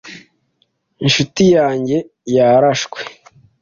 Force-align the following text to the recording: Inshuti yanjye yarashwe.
Inshuti 1.03 1.43
yanjye 1.55 1.97
yarashwe. 2.35 2.99